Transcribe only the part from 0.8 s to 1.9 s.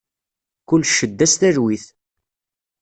ccedda s talwit.